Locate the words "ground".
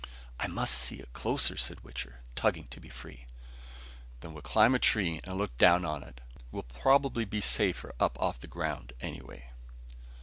8.47-8.93